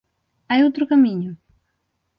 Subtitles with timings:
[0.49, 1.31] Hai outro camiño?